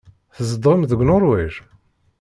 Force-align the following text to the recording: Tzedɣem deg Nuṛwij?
Tzedɣem 0.35 0.81
deg 0.89 0.99
Nuṛwij? 1.03 1.53